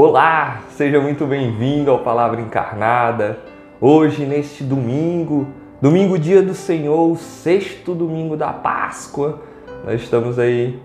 Olá, 0.00 0.62
seja 0.76 1.00
muito 1.00 1.26
bem-vindo 1.26 1.90
ao 1.90 1.98
Palavra 1.98 2.40
Encarnada. 2.40 3.40
Hoje, 3.80 4.24
neste 4.24 4.62
domingo, 4.62 5.48
domingo 5.82 6.16
dia 6.16 6.40
do 6.40 6.54
Senhor, 6.54 7.16
sexto 7.16 7.96
domingo 7.96 8.36
da 8.36 8.52
Páscoa, 8.52 9.40
nós 9.84 10.00
estamos 10.00 10.38
aí 10.38 10.80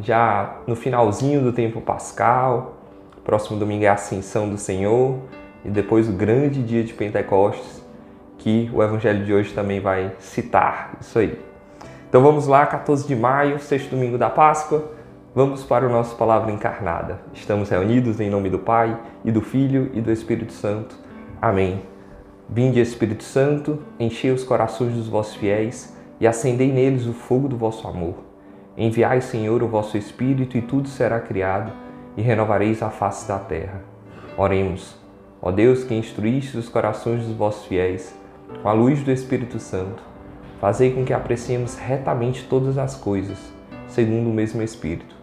já 0.00 0.60
no 0.66 0.74
finalzinho 0.74 1.42
do 1.42 1.52
tempo 1.52 1.78
pascal. 1.82 2.78
Próximo 3.22 3.58
domingo 3.58 3.84
é 3.84 3.88
a 3.88 3.92
Ascensão 3.92 4.48
do 4.48 4.56
Senhor 4.56 5.18
e 5.62 5.68
depois 5.68 6.08
o 6.08 6.12
grande 6.12 6.62
dia 6.62 6.82
de 6.82 6.94
Pentecostes, 6.94 7.84
que 8.38 8.70
o 8.72 8.82
Evangelho 8.82 9.26
de 9.26 9.34
hoje 9.34 9.52
também 9.52 9.78
vai 9.78 10.12
citar 10.18 10.96
isso 11.02 11.18
aí. 11.18 11.38
Então 12.08 12.22
vamos 12.22 12.46
lá, 12.46 12.64
14 12.64 13.06
de 13.06 13.14
maio, 13.14 13.58
sexto 13.58 13.90
domingo 13.90 14.16
da 14.16 14.30
Páscoa. 14.30 14.90
Vamos 15.36 15.64
para 15.64 15.84
o 15.84 15.90
nosso 15.90 16.14
Palavra 16.14 16.52
Encarnada. 16.52 17.18
Estamos 17.32 17.68
reunidos 17.68 18.20
em 18.20 18.30
nome 18.30 18.48
do 18.48 18.60
Pai, 18.60 18.96
e 19.24 19.32
do 19.32 19.40
Filho, 19.40 19.90
e 19.92 20.00
do 20.00 20.12
Espírito 20.12 20.52
Santo. 20.52 20.94
Amém. 21.42 21.82
Vinde, 22.48 22.78
Espírito 22.78 23.24
Santo, 23.24 23.82
enchei 23.98 24.30
os 24.30 24.44
corações 24.44 24.94
dos 24.94 25.08
vossos 25.08 25.34
fiéis 25.34 25.92
e 26.20 26.26
acendei 26.28 26.70
neles 26.70 27.04
o 27.04 27.12
fogo 27.12 27.48
do 27.48 27.56
vosso 27.56 27.88
amor. 27.88 28.14
Enviai, 28.78 29.20
Senhor, 29.20 29.60
o 29.60 29.66
vosso 29.66 29.98
Espírito, 29.98 30.56
e 30.56 30.62
tudo 30.62 30.86
será 30.86 31.18
criado, 31.18 31.72
e 32.16 32.22
renovareis 32.22 32.80
a 32.80 32.90
face 32.90 33.26
da 33.26 33.40
terra. 33.40 33.82
Oremos. 34.38 34.96
Ó 35.42 35.50
Deus, 35.50 35.82
que 35.82 35.96
instruíste 35.96 36.56
os 36.56 36.68
corações 36.68 37.24
dos 37.24 37.34
vossos 37.34 37.66
fiéis, 37.66 38.16
com 38.62 38.68
a 38.68 38.72
luz 38.72 39.02
do 39.02 39.10
Espírito 39.10 39.58
Santo, 39.58 40.00
fazei 40.60 40.92
com 40.92 41.04
que 41.04 41.12
apreciemos 41.12 41.76
retamente 41.76 42.46
todas 42.48 42.78
as 42.78 42.94
coisas, 42.94 43.52
segundo 43.88 44.30
o 44.30 44.32
mesmo 44.32 44.62
Espírito 44.62 45.13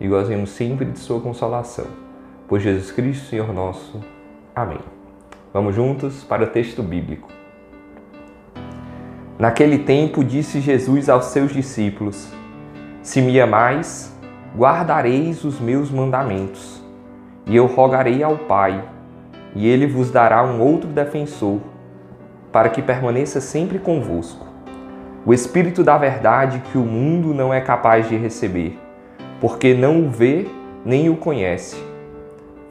e 0.00 0.08
gozemos 0.08 0.50
sempre 0.50 0.84
de 0.84 0.98
Sua 0.98 1.20
consolação. 1.20 1.86
Por 2.48 2.60
Jesus 2.60 2.90
Cristo, 2.90 3.26
Senhor 3.26 3.52
nosso. 3.52 4.00
Amém. 4.54 4.80
Vamos 5.52 5.74
juntos 5.74 6.24
para 6.24 6.44
o 6.44 6.46
texto 6.46 6.82
bíblico. 6.82 7.28
Naquele 9.38 9.78
tempo 9.78 10.24
disse 10.24 10.60
Jesus 10.60 11.08
aos 11.08 11.26
seus 11.26 11.52
discípulos: 11.52 12.32
Se 13.02 13.20
me 13.20 13.40
amais, 13.40 14.16
guardareis 14.56 15.44
os 15.44 15.58
meus 15.58 15.90
mandamentos, 15.90 16.82
e 17.46 17.56
eu 17.56 17.66
rogarei 17.66 18.22
ao 18.22 18.36
Pai, 18.36 18.84
e 19.54 19.66
ele 19.66 19.86
vos 19.86 20.10
dará 20.10 20.44
um 20.44 20.60
outro 20.60 20.88
defensor, 20.88 21.60
para 22.52 22.68
que 22.68 22.82
permaneça 22.82 23.40
sempre 23.40 23.78
convosco. 23.78 24.46
O 25.26 25.32
Espírito 25.32 25.82
da 25.82 25.96
Verdade 25.96 26.62
que 26.70 26.78
o 26.78 26.84
mundo 26.84 27.32
não 27.32 27.52
é 27.52 27.60
capaz 27.60 28.08
de 28.08 28.16
receber 28.16 28.83
porque 29.44 29.74
não 29.74 30.06
o 30.06 30.08
vê 30.08 30.46
nem 30.86 31.10
o 31.10 31.18
conhece. 31.18 31.76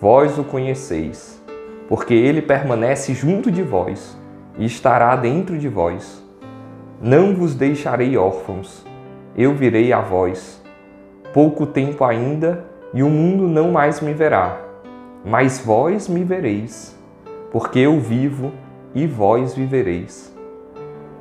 Vós 0.02 0.40
o 0.40 0.44
conheceis, 0.44 1.40
porque 1.88 2.16
ele 2.16 2.42
permanece 2.42 3.14
junto 3.14 3.52
de 3.52 3.62
vós 3.62 4.18
e 4.58 4.66
estará 4.66 5.16
dentro 5.16 5.56
de 5.56 5.70
vós. 5.70 6.26
Não 7.00 7.36
vos 7.36 7.54
deixarei 7.54 8.18
órfãos, 8.18 8.84
eu 9.38 9.54
virei 9.54 9.94
a 9.94 10.02
vós. 10.02 10.64
Pouco 11.32 11.68
tempo 11.68 12.04
ainda 12.04 12.66
e 12.92 13.04
o 13.04 13.08
mundo 13.08 13.48
não 13.48 13.72
mais 13.72 14.02
me 14.02 14.12
verá, 14.12 14.60
mas 15.24 15.60
vós 15.64 16.08
me 16.08 16.24
vereis, 16.24 16.98
porque 17.52 17.78
eu 17.78 18.00
vivo 18.00 18.52
e 18.96 19.06
vós 19.06 19.54
vivereis. 19.54 20.36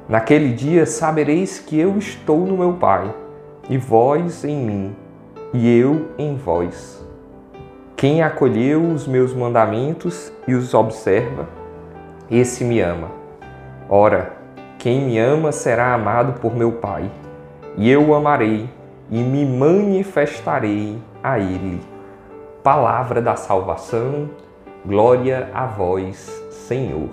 Naquele 0.09 0.55
dia 0.55 0.87
sabereis 0.87 1.59
que 1.59 1.79
eu 1.79 1.99
estou 1.99 2.39
no 2.39 2.57
meu 2.57 2.73
Pai 2.73 3.15
e 3.69 3.77
vós 3.77 4.47
em 4.47 4.57
mim 4.57 5.02
e 5.53 5.79
eu 5.79 6.09
em 6.17 6.35
vós. 6.37 7.05
Quem 7.97 8.23
acolheu 8.23 8.83
os 8.83 9.07
meus 9.07 9.35
mandamentos 9.35 10.33
e 10.49 10.55
os 10.55 10.73
observa, 10.73 11.49
esse 12.31 12.65
me 12.65 12.81
ama. 12.81 13.11
Ora, 13.89 14.33
quem 14.79 15.03
me 15.03 15.19
ama 15.19 15.53
será 15.53 15.93
amado 15.95 16.41
por 16.41 16.57
meu 16.57 16.73
Pai, 16.73 17.11
e 17.77 17.91
eu 17.91 18.09
o 18.09 18.15
amarei 18.15 18.69
e 19.11 19.19
me 19.19 19.45
manifestarei 19.45 20.97
a 21.23 21.39
ele. 21.39 21.81
Palavra 22.63 23.21
da 23.21 23.37
salvação, 23.37 24.31
glória 24.87 25.51
a 25.53 25.67
vós, 25.67 26.43
Senhor. 26.51 27.11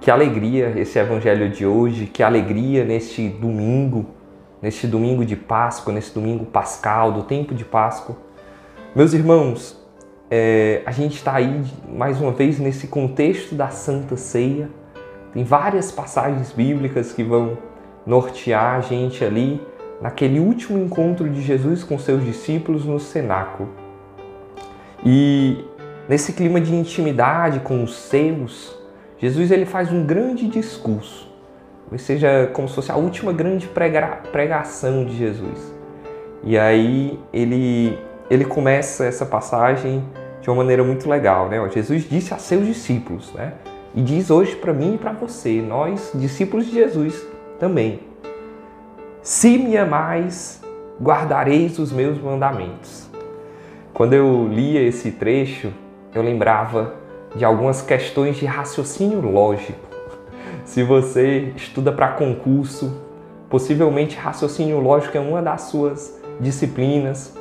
Que 0.00 0.10
alegria 0.10 0.72
esse 0.76 0.98
evangelho 0.98 1.48
de 1.50 1.64
hoje, 1.64 2.06
que 2.06 2.22
alegria 2.22 2.84
neste 2.84 3.28
domingo 3.28 4.17
neste 4.60 4.86
domingo 4.86 5.24
de 5.24 5.36
Páscoa, 5.36 5.92
nesse 5.92 6.12
domingo 6.12 6.44
pascal, 6.44 7.12
do 7.12 7.22
tempo 7.22 7.54
de 7.54 7.64
Páscoa. 7.64 8.16
Meus 8.94 9.12
irmãos, 9.12 9.78
é, 10.30 10.82
a 10.84 10.90
gente 10.90 11.16
está 11.16 11.34
aí 11.34 11.64
mais 11.88 12.20
uma 12.20 12.32
vez 12.32 12.58
nesse 12.58 12.88
contexto 12.88 13.54
da 13.54 13.68
Santa 13.68 14.16
Ceia. 14.16 14.68
Tem 15.32 15.44
várias 15.44 15.92
passagens 15.92 16.52
bíblicas 16.52 17.12
que 17.12 17.22
vão 17.22 17.58
nortear 18.06 18.76
a 18.76 18.80
gente 18.80 19.24
ali 19.24 19.60
naquele 20.00 20.40
último 20.40 20.78
encontro 20.78 21.28
de 21.28 21.42
Jesus 21.42 21.84
com 21.84 21.98
seus 21.98 22.24
discípulos 22.24 22.84
no 22.84 22.98
cenáculo. 22.98 23.68
E 25.04 25.64
nesse 26.08 26.32
clima 26.32 26.60
de 26.60 26.74
intimidade 26.74 27.60
com 27.60 27.82
os 27.82 27.94
seus, 27.94 28.76
Jesus 29.18 29.50
ele 29.50 29.66
faz 29.66 29.92
um 29.92 30.04
grande 30.04 30.48
discurso 30.48 31.27
Talvez 31.88 32.02
seja 32.02 32.50
como 32.52 32.68
se 32.68 32.74
fosse 32.74 32.92
a 32.92 32.96
última 32.96 33.32
grande 33.32 33.66
pregação 34.30 35.06
de 35.06 35.16
Jesus. 35.16 35.72
E 36.44 36.58
aí 36.58 37.18
ele, 37.32 37.98
ele 38.28 38.44
começa 38.44 39.06
essa 39.06 39.24
passagem 39.24 40.04
de 40.42 40.50
uma 40.50 40.56
maneira 40.56 40.84
muito 40.84 41.08
legal. 41.08 41.48
Né? 41.48 41.66
Jesus 41.70 42.06
disse 42.06 42.34
a 42.34 42.36
seus 42.36 42.66
discípulos, 42.66 43.32
né? 43.32 43.54
e 43.94 44.02
diz 44.02 44.30
hoje 44.30 44.54
para 44.54 44.74
mim 44.74 44.96
e 44.96 44.98
para 44.98 45.12
você, 45.12 45.62
nós, 45.62 46.12
discípulos 46.14 46.66
de 46.66 46.72
Jesus, 46.72 47.26
também. 47.58 48.00
Se 49.22 49.56
me 49.56 49.74
amais, 49.78 50.62
guardareis 51.00 51.78
os 51.78 51.90
meus 51.90 52.20
mandamentos. 52.20 53.08
Quando 53.94 54.12
eu 54.12 54.46
lia 54.46 54.82
esse 54.82 55.12
trecho, 55.12 55.72
eu 56.14 56.20
lembrava 56.20 56.96
de 57.34 57.46
algumas 57.46 57.80
questões 57.80 58.36
de 58.36 58.44
raciocínio 58.44 59.22
lógico 59.22 59.87
se 60.68 60.82
você 60.82 61.54
estuda 61.56 61.90
para 61.90 62.08
concurso, 62.08 63.00
possivelmente 63.48 64.18
raciocínio 64.18 64.78
lógico 64.80 65.16
é 65.16 65.20
uma 65.20 65.40
das 65.40 65.62
suas 65.62 66.20
disciplinas. 66.38 67.34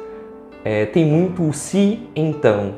É, 0.63 0.85
tem 0.85 1.05
muito 1.05 1.43
o 1.43 1.51
se 1.51 2.07
então. 2.15 2.75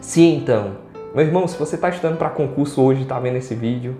Se 0.00 0.22
então. 0.22 0.76
Meu 1.12 1.24
irmão, 1.24 1.48
se 1.48 1.58
você 1.58 1.74
está 1.74 1.88
estudando 1.88 2.16
para 2.16 2.30
concurso 2.30 2.80
hoje, 2.80 3.02
está 3.02 3.18
vendo 3.18 3.34
esse 3.34 3.52
vídeo, 3.56 3.96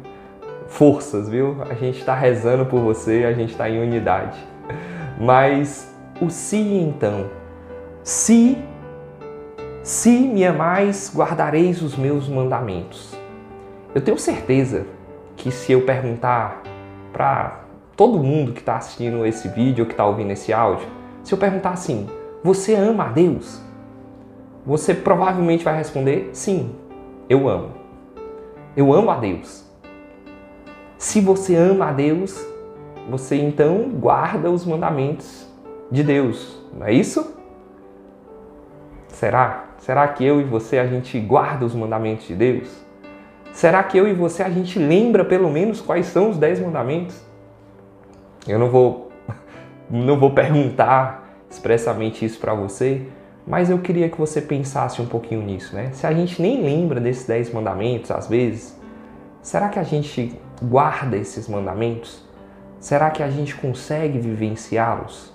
forças, 0.68 1.28
viu? 1.28 1.56
A 1.68 1.74
gente 1.74 1.98
está 1.98 2.14
rezando 2.14 2.64
por 2.64 2.80
você, 2.80 3.24
a 3.24 3.32
gente 3.32 3.50
está 3.50 3.68
em 3.68 3.82
unidade. 3.82 4.38
Mas 5.20 5.92
o 6.20 6.30
se 6.30 6.56
então. 6.56 7.28
Se, 8.04 8.56
se 9.82 10.20
me 10.20 10.46
amais, 10.46 11.12
guardareis 11.12 11.82
os 11.82 11.96
meus 11.96 12.28
mandamentos. 12.28 13.12
Eu 13.92 14.00
tenho 14.00 14.18
certeza 14.18 14.96
que 15.38 15.50
se 15.50 15.72
eu 15.72 15.82
perguntar 15.82 16.62
para 17.12 17.60
todo 17.96 18.22
mundo 18.22 18.52
que 18.52 18.60
está 18.60 18.76
assistindo 18.76 19.24
esse 19.24 19.48
vídeo 19.48 19.84
ou 19.84 19.86
que 19.86 19.94
está 19.94 20.04
ouvindo 20.04 20.32
esse 20.32 20.52
áudio, 20.52 20.86
se 21.22 21.32
eu 21.32 21.38
perguntar 21.38 21.70
assim, 21.70 22.08
você 22.42 22.74
ama 22.74 23.04
a 23.04 23.08
Deus? 23.08 23.62
Você 24.66 24.92
provavelmente 24.92 25.64
vai 25.64 25.76
responder, 25.76 26.30
sim, 26.32 26.74
eu 27.28 27.48
amo. 27.48 27.70
Eu 28.76 28.92
amo 28.92 29.10
a 29.10 29.16
Deus. 29.16 29.64
Se 30.98 31.20
você 31.20 31.56
ama 31.56 31.86
a 31.88 31.92
Deus, 31.92 32.44
você 33.08 33.36
então 33.36 33.88
guarda 33.90 34.50
os 34.50 34.66
mandamentos 34.66 35.48
de 35.90 36.02
Deus, 36.02 36.60
não 36.76 36.86
é 36.86 36.92
isso? 36.92 37.34
Será? 39.08 39.64
Será 39.78 40.06
que 40.08 40.24
eu 40.24 40.40
e 40.40 40.44
você 40.44 40.78
a 40.78 40.86
gente 40.86 41.18
guarda 41.18 41.64
os 41.64 41.74
mandamentos 41.74 42.26
de 42.26 42.34
Deus? 42.34 42.87
Será 43.58 43.82
que 43.82 43.98
eu 43.98 44.06
e 44.06 44.12
você 44.12 44.44
a 44.44 44.48
gente 44.48 44.78
lembra 44.78 45.24
pelo 45.24 45.50
menos 45.50 45.80
quais 45.80 46.06
são 46.06 46.30
os 46.30 46.38
dez 46.38 46.60
mandamentos? 46.60 47.20
Eu 48.46 48.56
não 48.56 48.70
vou 48.70 49.10
não 49.90 50.16
vou 50.16 50.30
perguntar 50.30 51.28
expressamente 51.50 52.24
isso 52.24 52.38
para 52.38 52.54
você, 52.54 53.08
mas 53.44 53.68
eu 53.68 53.80
queria 53.80 54.08
que 54.08 54.16
você 54.16 54.40
pensasse 54.40 55.02
um 55.02 55.06
pouquinho 55.06 55.42
nisso, 55.42 55.74
né? 55.74 55.90
Se 55.92 56.06
a 56.06 56.12
gente 56.12 56.40
nem 56.40 56.62
lembra 56.62 57.00
desses 57.00 57.26
dez 57.26 57.52
mandamentos 57.52 58.12
às 58.12 58.28
vezes, 58.28 58.78
será 59.42 59.68
que 59.68 59.80
a 59.80 59.82
gente 59.82 60.40
guarda 60.62 61.16
esses 61.16 61.48
mandamentos? 61.48 62.24
Será 62.78 63.10
que 63.10 63.24
a 63.24 63.28
gente 63.28 63.56
consegue 63.56 64.20
vivenciá-los? 64.20 65.32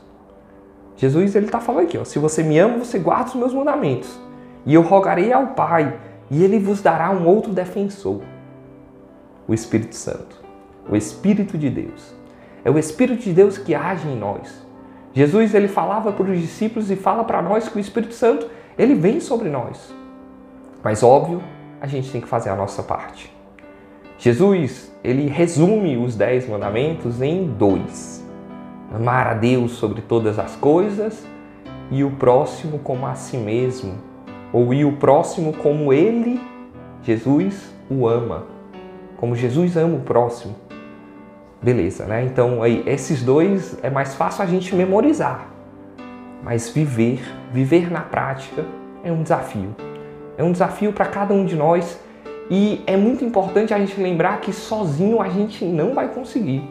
Jesus 0.96 1.36
ele 1.36 1.48
está 1.48 1.60
falando 1.60 1.84
aqui, 1.84 1.98
ó, 1.98 2.06
se 2.06 2.20
você 2.20 2.42
me 2.42 2.58
ama, 2.58 2.86
você 2.86 2.98
guarda 3.00 3.31
os 3.31 3.36
meus 3.36 3.54
mandamentos. 3.54 4.18
E 4.66 4.75
eu 4.75 4.81
rogarei 4.81 5.34
ao 5.34 5.48
Pai, 5.48 5.94
e 6.33 6.44
ele 6.44 6.57
vos 6.57 6.81
dará 6.81 7.12
um 7.12 7.27
outro 7.27 7.53
defensor, 7.53 8.21
o 9.47 9.53
Espírito 9.53 9.95
Santo, 9.95 10.44
o 10.89 10.95
Espírito 10.95 11.59
de 11.59 11.69
Deus. 11.69 12.12
É 12.65 12.71
o 12.71 12.80
Espírito 12.80 13.21
de 13.21 13.33
Deus 13.33 13.59
que 13.59 13.75
age 13.75 14.07
em 14.07 14.18
nós. 14.18 14.65
Jesus 15.13 15.53
ele 15.53 15.68
falava 15.68 16.12
para 16.12 16.31
os 16.31 16.39
discípulos 16.39 16.89
e 16.89 16.95
fala 16.95 17.24
para 17.24 17.39
nós 17.39 17.69
que 17.69 17.77
o 17.77 17.80
Espírito 17.80 18.15
Santo 18.15 18.50
ele 18.75 18.95
vem 18.95 19.19
sobre 19.19 19.47
nós. 19.47 19.94
Mas 20.83 21.03
óbvio, 21.03 21.39
a 21.80 21.85
gente 21.85 22.12
tem 22.12 22.19
que 22.19 22.27
fazer 22.27 22.50
a 22.50 22.56
nossa 22.56 22.81
parte. 22.81 23.31
Jesus, 24.18 24.91
ele 25.03 25.27
resume 25.27 25.97
os 25.97 26.15
dez 26.15 26.50
mandamentos 26.50 27.21
em 27.21 27.45
dois: 27.45 28.27
amar 28.91 29.27
a 29.27 29.33
Deus 29.36 29.74
sobre 29.74 30.01
todas 30.01 30.39
as 30.39 30.56
coisas 30.56 31.24
e 31.91 32.03
o 32.03 32.09
próximo 32.09 32.79
como 32.79 33.06
a 33.06 33.13
si 33.13 33.38
mesmo, 33.38 34.12
ou 34.53 34.69
o 34.69 34.91
próximo 34.94 35.51
como 35.51 35.91
ele, 35.91 36.39
Jesus, 37.01 37.73
o 37.89 38.07
ama, 38.07 38.45
como 39.17 39.35
Jesus 39.35 39.75
ama 39.75 39.95
o 39.95 40.01
próximo. 40.01 40.55
Beleza, 41.59 42.05
né? 42.05 42.23
Então, 42.23 42.61
aí, 42.61 42.83
esses 42.85 43.23
dois 43.23 43.77
é 43.81 43.89
mais 43.89 44.13
fácil 44.13 44.44
a 44.44 44.45
gente 44.45 44.75
memorizar. 44.75 45.47
Mas 46.44 46.69
viver, 46.69 47.21
viver 47.51 47.91
na 47.91 48.01
prática 48.01 48.63
é 49.03 49.11
um 49.11 49.23
desafio. 49.23 49.75
É 50.38 50.44
um 50.44 50.51
desafio 50.51 50.94
para 50.94 51.05
cada 51.05 51.33
um 51.33 51.45
de 51.45 51.55
nós 51.55 52.00
e 52.50 52.83
é 52.85 52.97
muito 52.97 53.23
importante 53.23 53.73
a 53.73 53.79
gente 53.79 54.00
lembrar 54.00 54.41
que 54.41 54.51
sozinho 54.51 55.21
a 55.21 55.29
gente 55.29 55.63
não 55.65 55.94
vai 55.94 56.09
conseguir. 56.09 56.69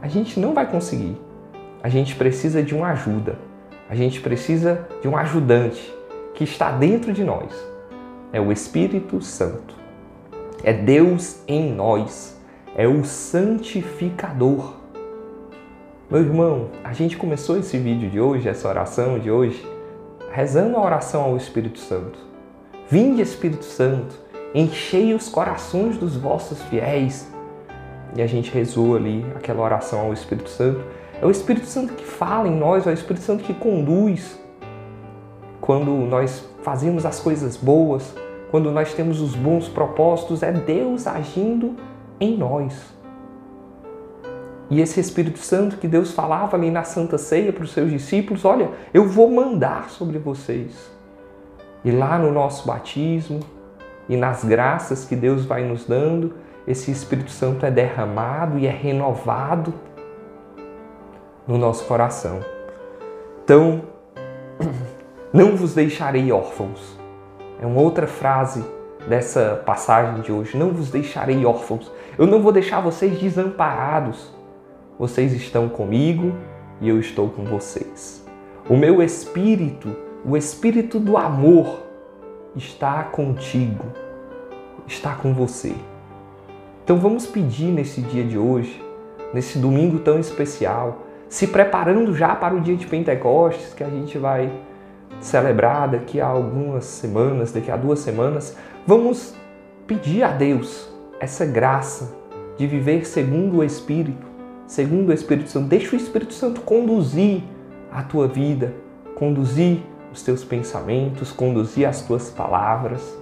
A 0.00 0.08
gente 0.08 0.40
não 0.40 0.54
vai 0.54 0.68
conseguir. 0.68 1.16
A 1.82 1.88
gente 1.88 2.16
precisa 2.16 2.62
de 2.62 2.74
uma 2.74 2.88
ajuda. 2.88 3.36
A 3.88 3.94
gente 3.94 4.20
precisa 4.20 4.88
de 5.02 5.08
um 5.08 5.16
ajudante 5.16 5.94
que 6.34 6.44
está 6.44 6.70
dentro 6.70 7.12
de 7.12 7.24
nós. 7.24 7.52
É 8.32 8.40
o 8.40 8.50
Espírito 8.50 9.20
Santo. 9.20 9.74
É 10.62 10.72
Deus 10.72 11.40
em 11.46 11.72
nós 11.72 12.32
é 12.74 12.88
o 12.88 13.04
santificador. 13.04 14.74
Meu 16.10 16.20
irmão, 16.20 16.68
a 16.82 16.92
gente 16.92 17.16
começou 17.16 17.58
esse 17.58 17.78
vídeo 17.78 18.10
de 18.10 18.20
hoje, 18.20 18.48
essa 18.48 18.68
oração 18.68 19.18
de 19.18 19.30
hoje, 19.30 19.66
rezando 20.30 20.76
a 20.76 20.84
oração 20.84 21.22
ao 21.22 21.36
Espírito 21.36 21.78
Santo. 21.78 22.18
Vinde, 22.88 23.22
Espírito 23.22 23.64
Santo, 23.64 24.18
enchei 24.54 25.14
os 25.14 25.28
corações 25.28 25.96
dos 25.96 26.16
vossos 26.16 26.62
fiéis. 26.62 27.30
E 28.16 28.22
a 28.22 28.26
gente 28.26 28.50
rezou 28.50 28.96
ali 28.96 29.24
aquela 29.34 29.62
oração 29.62 30.00
ao 30.00 30.12
Espírito 30.12 30.50
Santo. 30.50 30.82
É 31.20 31.26
o 31.26 31.30
Espírito 31.30 31.66
Santo 31.66 31.94
que 31.94 32.04
fala 32.04 32.48
em 32.48 32.56
nós, 32.56 32.86
é 32.86 32.90
o 32.90 32.94
Espírito 32.94 33.22
Santo 33.22 33.44
que 33.44 33.54
conduz. 33.54 34.38
Quando 35.62 35.92
nós 35.92 36.44
fazemos 36.64 37.06
as 37.06 37.20
coisas 37.20 37.56
boas, 37.56 38.12
quando 38.50 38.72
nós 38.72 38.92
temos 38.94 39.20
os 39.20 39.36
bons 39.36 39.68
propósitos, 39.68 40.42
é 40.42 40.50
Deus 40.50 41.06
agindo 41.06 41.76
em 42.18 42.36
nós. 42.36 42.92
E 44.68 44.80
esse 44.80 44.98
Espírito 44.98 45.38
Santo 45.38 45.76
que 45.76 45.86
Deus 45.86 46.10
falava 46.10 46.56
ali 46.56 46.68
na 46.68 46.82
Santa 46.82 47.16
Ceia 47.16 47.52
para 47.52 47.62
os 47.62 47.70
seus 47.70 47.92
discípulos: 47.92 48.44
olha, 48.44 48.70
eu 48.92 49.06
vou 49.06 49.30
mandar 49.30 49.88
sobre 49.88 50.18
vocês. 50.18 50.90
E 51.84 51.92
lá 51.92 52.18
no 52.18 52.32
nosso 52.32 52.66
batismo 52.66 53.38
e 54.08 54.16
nas 54.16 54.42
graças 54.44 55.04
que 55.04 55.14
Deus 55.14 55.44
vai 55.44 55.62
nos 55.62 55.84
dando, 55.84 56.34
esse 56.66 56.90
Espírito 56.90 57.30
Santo 57.30 57.64
é 57.64 57.70
derramado 57.70 58.58
e 58.58 58.66
é 58.66 58.70
renovado 58.70 59.72
no 61.46 61.56
nosso 61.56 61.84
coração. 61.84 62.40
Então, 63.44 63.91
não 65.32 65.56
vos 65.56 65.74
deixarei 65.74 66.30
órfãos. 66.30 66.98
É 67.58 67.66
uma 67.66 67.80
outra 67.80 68.06
frase 68.06 68.62
dessa 69.08 69.62
passagem 69.64 70.20
de 70.20 70.30
hoje. 70.30 70.58
Não 70.58 70.70
vos 70.70 70.90
deixarei 70.90 71.46
órfãos. 71.46 71.90
Eu 72.18 72.26
não 72.26 72.42
vou 72.42 72.52
deixar 72.52 72.80
vocês 72.80 73.18
desamparados. 73.18 74.30
Vocês 74.98 75.32
estão 75.32 75.68
comigo 75.70 76.34
e 76.80 76.88
eu 76.88 77.00
estou 77.00 77.30
com 77.30 77.44
vocês. 77.44 78.22
O 78.68 78.76
meu 78.76 79.02
espírito, 79.02 79.96
o 80.24 80.36
espírito 80.36 81.00
do 81.00 81.16
amor, 81.16 81.80
está 82.54 83.02
contigo, 83.04 83.86
está 84.86 85.14
com 85.14 85.32
você. 85.32 85.74
Então 86.84 86.98
vamos 86.98 87.26
pedir 87.26 87.72
nesse 87.72 88.02
dia 88.02 88.22
de 88.22 88.36
hoje, 88.36 88.84
nesse 89.32 89.58
domingo 89.58 89.98
tão 90.00 90.18
especial, 90.18 91.06
se 91.28 91.46
preparando 91.46 92.14
já 92.14 92.36
para 92.36 92.54
o 92.54 92.60
dia 92.60 92.76
de 92.76 92.86
Pentecostes 92.86 93.72
que 93.72 93.82
a 93.82 93.88
gente 93.88 94.18
vai 94.18 94.52
celebrar 95.20 95.88
daqui 95.88 96.20
a 96.20 96.26
algumas 96.26 96.84
semanas, 96.84 97.52
daqui 97.52 97.70
a 97.70 97.76
duas 97.76 98.00
semanas, 98.00 98.56
vamos 98.86 99.34
pedir 99.86 100.22
a 100.22 100.32
Deus 100.32 100.88
essa 101.20 101.44
graça 101.44 102.14
de 102.56 102.66
viver 102.66 103.06
segundo 103.06 103.58
o 103.58 103.64
Espírito, 103.64 104.26
segundo 104.66 105.10
o 105.10 105.12
Espírito 105.12 105.48
Santo. 105.48 105.68
Deixa 105.68 105.94
o 105.94 105.98
Espírito 105.98 106.34
Santo 106.34 106.60
conduzir 106.62 107.42
a 107.90 108.02
tua 108.02 108.26
vida, 108.26 108.72
conduzir 109.14 109.82
os 110.12 110.22
teus 110.22 110.44
pensamentos, 110.44 111.32
conduzir 111.32 111.86
as 111.86 112.02
tuas 112.02 112.30
palavras. 112.30 113.16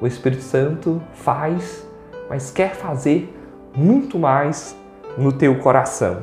O 0.00 0.06
Espírito 0.06 0.42
Santo 0.42 1.02
faz, 1.12 1.86
mas 2.28 2.50
quer 2.50 2.74
fazer 2.74 3.32
muito 3.74 4.18
mais 4.18 4.76
no 5.16 5.32
teu 5.32 5.58
coração. 5.58 6.22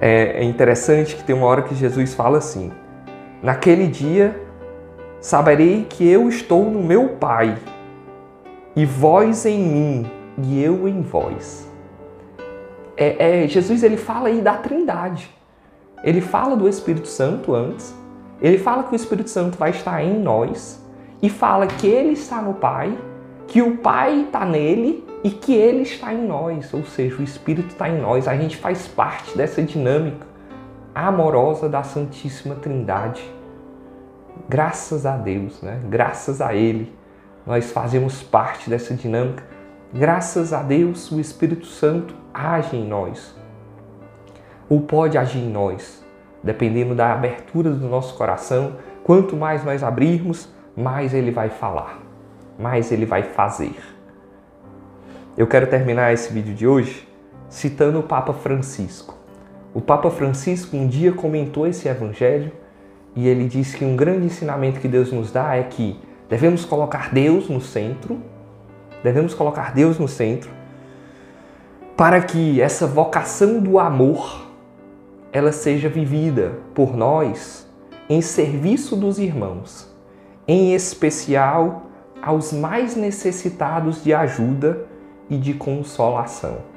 É, 0.00 0.40
é 0.40 0.44
interessante 0.44 1.14
que 1.14 1.22
tem 1.22 1.34
uma 1.34 1.46
hora 1.46 1.62
que 1.62 1.74
Jesus 1.74 2.14
fala 2.14 2.38
assim: 2.38 2.72
Naquele 3.42 3.88
dia 3.88 4.40
saberei 5.20 5.84
que 5.88 6.08
eu 6.08 6.28
estou 6.28 6.70
no 6.70 6.80
meu 6.80 7.10
Pai, 7.16 7.58
e 8.76 8.86
vós 8.86 9.44
em 9.44 9.58
mim, 9.58 10.10
e 10.38 10.62
eu 10.62 10.86
em 10.86 11.02
vós. 11.02 11.68
É, 12.96 13.42
é, 13.42 13.48
Jesus 13.48 13.82
ele 13.82 13.96
fala 13.96 14.28
aí 14.28 14.40
da 14.40 14.54
Trindade. 14.54 15.28
Ele 16.04 16.20
fala 16.20 16.56
do 16.56 16.68
Espírito 16.68 17.08
Santo 17.08 17.52
antes. 17.52 17.92
Ele 18.40 18.58
fala 18.58 18.84
que 18.84 18.92
o 18.92 18.96
Espírito 18.96 19.28
Santo 19.28 19.58
vai 19.58 19.70
estar 19.70 20.02
em 20.02 20.20
nós 20.20 20.80
e 21.20 21.28
fala 21.28 21.66
que 21.66 21.86
ele 21.86 22.12
está 22.12 22.40
no 22.40 22.54
Pai, 22.54 22.96
que 23.46 23.60
o 23.60 23.76
Pai 23.76 24.22
está 24.22 24.44
nele 24.44 25.04
e 25.22 25.30
que 25.30 25.52
ele 25.52 25.82
está 25.82 26.14
em 26.14 26.26
nós. 26.26 26.72
Ou 26.72 26.84
seja, 26.84 27.16
o 27.18 27.22
Espírito 27.22 27.68
está 27.68 27.88
em 27.88 28.00
nós. 28.00 28.26
A 28.26 28.36
gente 28.36 28.56
faz 28.56 28.86
parte 28.86 29.36
dessa 29.36 29.62
dinâmica 29.62 30.31
amorosa 30.94 31.68
da 31.68 31.82
Santíssima 31.82 32.54
Trindade. 32.54 33.22
Graças 34.48 35.06
a 35.06 35.16
Deus, 35.16 35.62
né? 35.62 35.80
graças 35.88 36.40
a 36.40 36.54
Ele, 36.54 36.92
nós 37.46 37.70
fazemos 37.70 38.22
parte 38.22 38.68
dessa 38.68 38.94
dinâmica. 38.94 39.44
Graças 39.92 40.52
a 40.52 40.62
Deus, 40.62 41.10
o 41.10 41.20
Espírito 41.20 41.66
Santo 41.66 42.14
age 42.32 42.76
em 42.76 42.86
nós, 42.86 43.34
ou 44.68 44.80
pode 44.80 45.18
agir 45.18 45.40
em 45.40 45.50
nós, 45.50 46.02
dependendo 46.42 46.94
da 46.94 47.12
abertura 47.12 47.70
do 47.70 47.86
nosso 47.88 48.16
coração. 48.16 48.76
Quanto 49.04 49.36
mais 49.36 49.64
nós 49.64 49.82
abrirmos, 49.82 50.48
mais 50.76 51.12
Ele 51.12 51.30
vai 51.30 51.50
falar, 51.50 51.98
mais 52.58 52.90
Ele 52.90 53.04
vai 53.04 53.22
fazer. 53.22 53.76
Eu 55.36 55.46
quero 55.46 55.66
terminar 55.66 56.12
esse 56.12 56.32
vídeo 56.32 56.54
de 56.54 56.66
hoje 56.66 57.08
citando 57.48 58.00
o 58.00 58.02
Papa 58.02 58.32
Francisco. 58.32 59.21
O 59.74 59.80
Papa 59.80 60.10
Francisco 60.10 60.76
um 60.76 60.86
dia 60.86 61.12
comentou 61.12 61.66
esse 61.66 61.88
evangelho 61.88 62.52
e 63.16 63.26
ele 63.26 63.48
disse 63.48 63.76
que 63.76 63.84
um 63.84 63.96
grande 63.96 64.26
ensinamento 64.26 64.80
que 64.80 64.88
Deus 64.88 65.10
nos 65.10 65.32
dá 65.32 65.56
é 65.56 65.62
que 65.62 65.98
devemos 66.28 66.64
colocar 66.64 67.12
Deus 67.12 67.48
no 67.48 67.60
centro, 67.60 68.20
devemos 69.02 69.32
colocar 69.32 69.72
Deus 69.72 69.98
no 69.98 70.06
centro, 70.06 70.50
para 71.96 72.20
que 72.20 72.60
essa 72.60 72.86
vocação 72.86 73.60
do 73.60 73.78
amor 73.78 74.46
ela 75.32 75.52
seja 75.52 75.88
vivida 75.88 76.52
por 76.74 76.94
nós 76.94 77.66
em 78.08 78.20
serviço 78.20 78.94
dos 78.94 79.18
irmãos, 79.18 79.90
em 80.46 80.74
especial 80.74 81.86
aos 82.20 82.52
mais 82.52 82.94
necessitados 82.94 84.04
de 84.04 84.12
ajuda 84.12 84.86
e 85.30 85.38
de 85.38 85.54
consolação. 85.54 86.71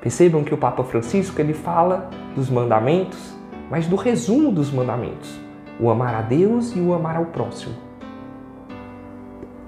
Percebam 0.00 0.44
que 0.44 0.54
o 0.54 0.58
Papa 0.58 0.84
Francisco 0.84 1.40
ele 1.40 1.52
fala 1.52 2.08
dos 2.34 2.48
mandamentos, 2.48 3.34
mas 3.70 3.86
do 3.86 3.96
resumo 3.96 4.52
dos 4.52 4.70
mandamentos: 4.70 5.38
o 5.80 5.90
amar 5.90 6.14
a 6.14 6.22
Deus 6.22 6.74
e 6.74 6.80
o 6.80 6.94
amar 6.94 7.16
ao 7.16 7.26
próximo. 7.26 7.74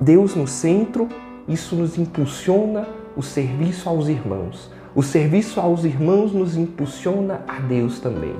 Deus 0.00 0.34
no 0.34 0.46
centro, 0.46 1.08
isso 1.46 1.76
nos 1.76 1.98
impulsiona 1.98 2.88
o 3.16 3.22
serviço 3.22 3.88
aos 3.88 4.08
irmãos. 4.08 4.70
O 4.94 5.02
serviço 5.02 5.60
aos 5.60 5.84
irmãos 5.84 6.32
nos 6.32 6.56
impulsiona 6.56 7.42
a 7.46 7.60
Deus 7.60 8.00
também. 8.00 8.34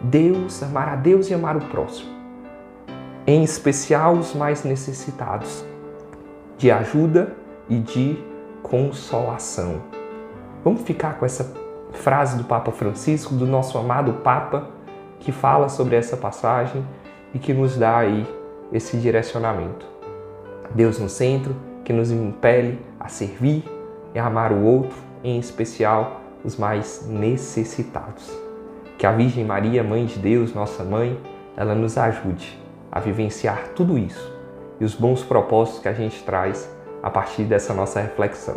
Deus, 0.00 0.62
amar 0.62 0.88
a 0.88 0.96
Deus 0.96 1.28
e 1.28 1.34
amar 1.34 1.56
o 1.56 1.60
próximo. 1.60 2.10
Em 3.26 3.42
especial 3.42 4.14
os 4.14 4.34
mais 4.34 4.64
necessitados 4.64 5.64
de 6.56 6.70
ajuda 6.70 7.36
e 7.68 7.78
de 7.78 8.18
consolação. 8.62 9.97
Vamos 10.64 10.82
ficar 10.82 11.18
com 11.18 11.24
essa 11.24 11.54
frase 11.92 12.36
do 12.36 12.44
Papa 12.44 12.72
Francisco, 12.72 13.34
do 13.34 13.46
nosso 13.46 13.78
amado 13.78 14.14
Papa, 14.14 14.68
que 15.20 15.30
fala 15.30 15.68
sobre 15.68 15.96
essa 15.96 16.16
passagem 16.16 16.84
e 17.32 17.38
que 17.38 17.52
nos 17.52 17.76
dá 17.76 17.98
aí 17.98 18.26
esse 18.72 18.96
direcionamento. 18.96 19.86
Deus 20.74 20.98
no 20.98 21.08
centro, 21.08 21.54
que 21.84 21.92
nos 21.92 22.10
impele 22.10 22.78
a 22.98 23.08
servir 23.08 23.64
e 24.14 24.18
a 24.18 24.26
amar 24.26 24.52
o 24.52 24.62
outro, 24.64 24.96
em 25.22 25.38
especial 25.38 26.20
os 26.44 26.56
mais 26.56 27.06
necessitados. 27.08 28.30
Que 28.98 29.06
a 29.06 29.12
Virgem 29.12 29.44
Maria, 29.44 29.82
Mãe 29.84 30.06
de 30.06 30.18
Deus, 30.18 30.52
nossa 30.52 30.82
mãe, 30.82 31.18
ela 31.56 31.74
nos 31.74 31.96
ajude 31.96 32.60
a 32.90 33.00
vivenciar 33.00 33.68
tudo 33.74 33.96
isso 33.96 34.32
e 34.80 34.84
os 34.84 34.94
bons 34.94 35.22
propósitos 35.22 35.80
que 35.80 35.88
a 35.88 35.92
gente 35.92 36.22
traz 36.24 36.68
a 37.02 37.10
partir 37.10 37.44
dessa 37.44 37.72
nossa 37.72 38.00
reflexão. 38.00 38.56